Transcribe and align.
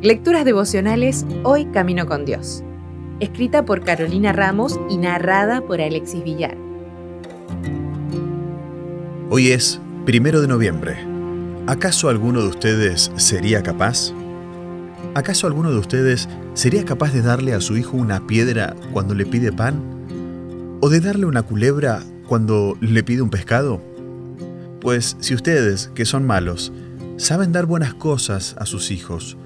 Lecturas 0.00 0.44
devocionales 0.44 1.24
Hoy 1.44 1.66
Camino 1.66 2.06
con 2.06 2.24
Dios. 2.24 2.64
Escrita 3.20 3.64
por 3.64 3.84
Carolina 3.84 4.32
Ramos 4.32 4.80
y 4.90 4.96
narrada 4.96 5.60
por 5.60 5.80
Alexis 5.80 6.24
Villar. 6.24 6.56
Hoy 9.30 9.52
es 9.52 9.80
primero 10.04 10.40
de 10.40 10.48
noviembre. 10.48 10.96
¿Acaso 11.66 12.08
alguno 12.08 12.42
de 12.42 12.48
ustedes 12.48 13.12
sería 13.16 13.62
capaz? 13.62 14.12
¿Acaso 15.14 15.46
alguno 15.46 15.70
de 15.70 15.78
ustedes 15.78 16.28
sería 16.54 16.84
capaz 16.84 17.12
de 17.12 17.22
darle 17.22 17.54
a 17.54 17.60
su 17.60 17.76
hijo 17.76 17.96
una 17.96 18.26
piedra 18.26 18.74
cuando 18.92 19.14
le 19.14 19.24
pide 19.24 19.52
pan? 19.52 19.80
¿O 20.80 20.88
de 20.88 21.00
darle 21.00 21.26
una 21.26 21.42
culebra 21.42 22.02
cuando 22.26 22.76
le 22.80 23.04
pide 23.04 23.22
un 23.22 23.30
pescado? 23.30 23.80
Pues 24.80 25.16
si 25.20 25.34
ustedes, 25.34 25.92
que 25.94 26.04
son 26.04 26.26
malos, 26.26 26.72
saben 27.22 27.52
dar 27.52 27.66
buenas 27.66 27.94
cosas 27.94 28.56
a 28.58 28.66
sus 28.66 28.90
hijos, 28.90 29.36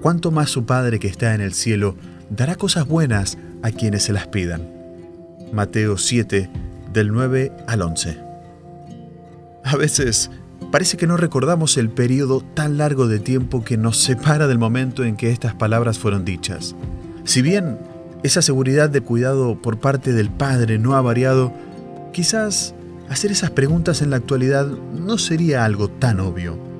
cuánto 0.00 0.30
más 0.30 0.48
su 0.48 0.64
Padre 0.64 0.98
que 0.98 1.08
está 1.08 1.34
en 1.34 1.42
el 1.42 1.52
cielo 1.52 1.94
dará 2.30 2.54
cosas 2.54 2.88
buenas 2.88 3.36
a 3.62 3.70
quienes 3.70 4.04
se 4.04 4.14
las 4.14 4.28
pidan. 4.28 4.66
Mateo 5.52 5.98
7, 5.98 6.48
del 6.90 7.12
9 7.12 7.52
al 7.66 7.82
11. 7.82 8.18
A 9.62 9.76
veces 9.76 10.30
parece 10.70 10.96
que 10.96 11.06
no 11.06 11.18
recordamos 11.18 11.76
el 11.76 11.90
periodo 11.90 12.40
tan 12.54 12.78
largo 12.78 13.06
de 13.06 13.18
tiempo 13.18 13.62
que 13.62 13.76
nos 13.76 13.98
separa 13.98 14.46
del 14.46 14.58
momento 14.58 15.04
en 15.04 15.16
que 15.16 15.32
estas 15.32 15.54
palabras 15.54 15.98
fueron 15.98 16.24
dichas. 16.24 16.74
Si 17.24 17.42
bien 17.42 17.76
esa 18.22 18.40
seguridad 18.40 18.88
de 18.88 19.02
cuidado 19.02 19.60
por 19.60 19.78
parte 19.80 20.14
del 20.14 20.30
Padre 20.30 20.78
no 20.78 20.94
ha 20.94 21.02
variado, 21.02 21.52
quizás 22.14 22.74
hacer 23.10 23.30
esas 23.30 23.50
preguntas 23.50 24.00
en 24.00 24.08
la 24.08 24.16
actualidad 24.16 24.66
no 24.66 25.18
sería 25.18 25.66
algo 25.66 25.90
tan 25.90 26.18
obvio. 26.18 26.71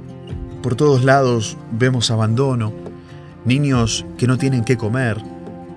Por 0.62 0.76
todos 0.76 1.02
lados 1.02 1.56
vemos 1.72 2.12
abandono, 2.12 2.72
niños 3.44 4.06
que 4.16 4.28
no 4.28 4.38
tienen 4.38 4.64
qué 4.64 4.76
comer, 4.76 5.20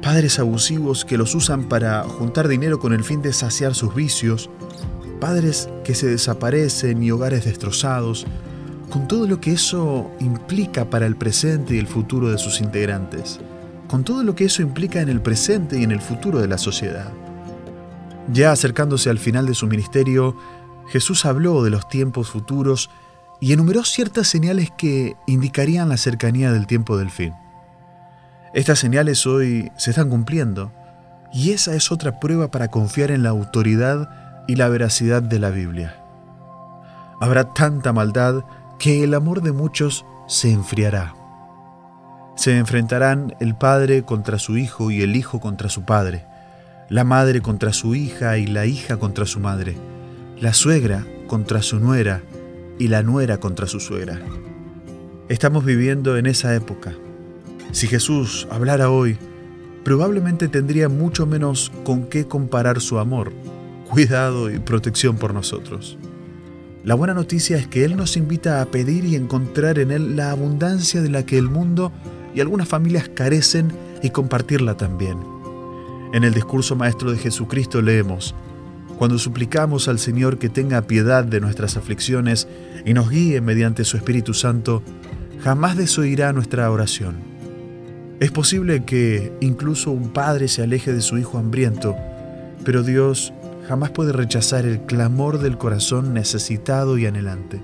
padres 0.03 0.37
abusivos 0.37 1.05
que 1.05 1.17
los 1.17 1.33
usan 1.33 1.63
para 1.63 2.03
juntar 2.03 2.47
dinero 2.47 2.79
con 2.79 2.93
el 2.93 3.03
fin 3.03 3.23
de 3.23 3.33
saciar 3.33 3.73
sus 3.73 3.95
vicios, 3.95 4.51
padres 5.19 5.69
que 5.83 5.95
se 5.95 6.05
desaparecen 6.05 7.01
y 7.01 7.09
hogares 7.09 7.45
destrozados, 7.45 8.27
con 8.91 9.07
todo 9.07 9.25
lo 9.25 9.41
que 9.41 9.53
eso 9.53 10.11
implica 10.19 10.87
para 10.91 11.07
el 11.07 11.15
presente 11.15 11.73
y 11.73 11.79
el 11.79 11.87
futuro 11.87 12.29
de 12.29 12.37
sus 12.37 12.61
integrantes, 12.61 13.39
con 13.87 14.03
todo 14.03 14.23
lo 14.23 14.35
que 14.35 14.45
eso 14.45 14.61
implica 14.61 15.01
en 15.01 15.09
el 15.09 15.19
presente 15.19 15.79
y 15.79 15.83
en 15.83 15.91
el 15.91 15.99
futuro 15.99 16.39
de 16.39 16.47
la 16.47 16.59
sociedad. 16.59 17.11
Ya 18.31 18.51
acercándose 18.51 19.09
al 19.09 19.17
final 19.17 19.47
de 19.47 19.55
su 19.55 19.65
ministerio, 19.65 20.37
Jesús 20.89 21.25
habló 21.25 21.63
de 21.63 21.71
los 21.71 21.89
tiempos 21.89 22.29
futuros 22.29 22.91
y 23.39 23.53
enumeró 23.53 23.83
ciertas 23.83 24.27
señales 24.27 24.71
que 24.77 25.15
indicarían 25.27 25.89
la 25.89 25.97
cercanía 25.97 26.51
del 26.51 26.67
tiempo 26.67 26.97
del 26.97 27.09
fin. 27.09 27.33
Estas 28.53 28.79
señales 28.79 29.25
hoy 29.27 29.71
se 29.77 29.91
están 29.91 30.09
cumpliendo 30.09 30.71
y 31.33 31.51
esa 31.51 31.75
es 31.75 31.91
otra 31.91 32.19
prueba 32.19 32.49
para 32.49 32.69
confiar 32.69 33.11
en 33.11 33.23
la 33.23 33.29
autoridad 33.29 34.09
y 34.47 34.55
la 34.55 34.69
veracidad 34.69 35.21
de 35.21 35.39
la 35.39 35.49
Biblia. 35.49 35.97
Habrá 37.19 37.53
tanta 37.53 37.91
maldad 37.91 38.43
que 38.79 39.03
el 39.03 39.13
amor 39.13 39.41
de 39.41 39.51
muchos 39.51 40.05
se 40.27 40.51
enfriará. 40.51 41.13
Se 42.35 42.57
enfrentarán 42.57 43.35
el 43.39 43.55
padre 43.55 44.03
contra 44.03 44.39
su 44.39 44.57
hijo 44.57 44.91
y 44.91 45.01
el 45.01 45.15
hijo 45.15 45.39
contra 45.39 45.69
su 45.69 45.83
padre, 45.83 46.25
la 46.89 47.03
madre 47.03 47.41
contra 47.41 47.73
su 47.73 47.95
hija 47.95 48.37
y 48.37 48.47
la 48.47 48.65
hija 48.65 48.97
contra 48.97 49.25
su 49.25 49.39
madre, 49.39 49.77
la 50.39 50.53
suegra 50.53 51.05
contra 51.27 51.61
su 51.61 51.79
nuera 51.79 52.21
y 52.79 52.87
la 52.87 53.03
nuera 53.03 53.39
contra 53.39 53.67
su 53.67 53.79
suegra. 53.79 54.21
Estamos 55.29 55.65
viviendo 55.65 56.17
en 56.17 56.25
esa 56.25 56.55
época 56.55 56.95
si 57.75 57.87
Jesús 57.87 58.47
hablara 58.49 58.89
hoy, 58.89 59.17
probablemente 59.83 60.47
tendría 60.47 60.87
mucho 60.87 61.25
menos 61.25 61.73
con 61.83 62.05
qué 62.05 62.25
comparar 62.25 62.79
su 62.79 62.99
amor, 62.99 63.33
cuidado 63.89 64.49
y 64.49 64.59
protección 64.59 65.17
por 65.17 65.33
nosotros. 65.33 65.97
La 66.85 66.95
buena 66.95 67.13
noticia 67.13 67.57
es 67.57 67.67
que 67.67 67.83
Él 67.83 67.97
nos 67.97 68.15
invita 68.15 68.61
a 68.61 68.65
pedir 68.67 69.03
y 69.03 69.15
encontrar 69.15 69.77
en 69.77 69.91
Él 69.91 70.15
la 70.15 70.31
abundancia 70.31 71.01
de 71.01 71.09
la 71.09 71.25
que 71.25 71.37
el 71.37 71.49
mundo 71.49 71.91
y 72.33 72.39
algunas 72.39 72.69
familias 72.69 73.09
carecen 73.09 73.73
y 74.01 74.11
compartirla 74.11 74.77
también. 74.77 75.17
En 76.13 76.23
el 76.23 76.33
discurso 76.33 76.77
maestro 76.77 77.11
de 77.11 77.17
Jesucristo 77.17 77.81
leemos, 77.81 78.35
cuando 78.97 79.19
suplicamos 79.19 79.87
al 79.87 79.99
Señor 79.99 80.37
que 80.37 80.49
tenga 80.49 80.81
piedad 80.83 81.23
de 81.25 81.41
nuestras 81.41 81.77
aflicciones 81.77 82.47
y 82.85 82.93
nos 82.93 83.09
guíe 83.09 83.41
mediante 83.41 83.83
su 83.83 83.97
Espíritu 83.97 84.33
Santo, 84.33 84.81
jamás 85.41 85.75
desoirá 85.75 86.31
nuestra 86.33 86.71
oración. 86.71 87.15
Es 88.19 88.31
posible 88.31 88.85
que 88.85 89.33
incluso 89.41 89.91
un 89.91 90.13
padre 90.13 90.47
se 90.47 90.63
aleje 90.63 90.93
de 90.93 91.01
su 91.01 91.17
hijo 91.17 91.37
hambriento, 91.37 91.95
pero 92.63 92.81
Dios 92.81 93.33
jamás 93.67 93.91
puede 93.91 94.13
rechazar 94.13 94.65
el 94.65 94.81
clamor 94.81 95.39
del 95.39 95.57
corazón 95.57 96.13
necesitado 96.13 96.97
y 96.97 97.05
anhelante. 97.05 97.61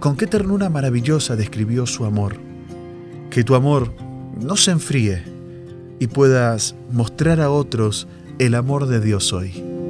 Con 0.00 0.16
qué 0.16 0.26
ternura 0.26 0.70
maravillosa 0.70 1.36
describió 1.36 1.86
su 1.86 2.04
amor. 2.04 2.36
Que 3.30 3.44
tu 3.44 3.54
amor 3.54 3.92
no 4.40 4.56
se 4.56 4.70
enfríe 4.70 5.22
y 5.98 6.06
puedas 6.06 6.74
mostrar 6.90 7.40
a 7.40 7.50
otros 7.50 8.08
el 8.38 8.54
amor 8.54 8.86
de 8.86 9.00
Dios 9.00 9.32
hoy. 9.32 9.67